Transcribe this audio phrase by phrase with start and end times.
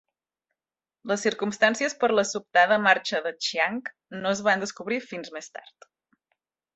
[1.11, 3.77] Les circumstàncies per la sobtada marxa de Chiang
[4.23, 5.89] no es van descobrir fins més tard.